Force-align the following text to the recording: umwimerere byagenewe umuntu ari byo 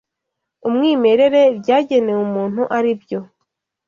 umwimerere 0.67 1.41
byagenewe 1.59 2.19
umuntu 2.27 2.61
ari 2.77 2.91
byo 3.01 3.19